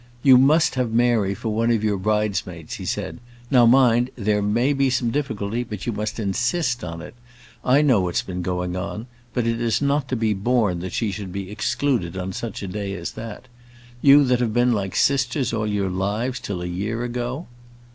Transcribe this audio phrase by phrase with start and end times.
[0.23, 3.19] "You must have Mary for one of your bridesmaids," he said.
[3.51, 7.13] "Now, mind; there may be some difficulty, but you must insist on it.
[7.63, 10.93] I know what has been going on; but it is not to be borne that
[10.93, 13.47] she should be excluded on such a day as that.
[14.01, 17.45] You that have been like sisters all your lives till a year ago!"